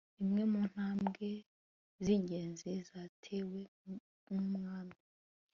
Imwe 0.23 0.43
mu 0.51 0.61
ntambwe 0.71 1.29
zingenzi 2.05 2.69
zatewe 2.89 3.59
numwami 4.31 4.99